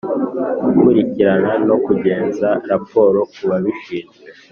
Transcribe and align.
Gukurikirana 0.63 1.51
No 1.67 1.75
Kugeza 1.85 2.49
Raporo 2.69 3.19
Ku 3.33 3.41
babishinzwe 3.49 4.17